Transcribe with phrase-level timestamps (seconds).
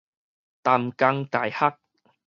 [0.63, 1.77] 淡江大學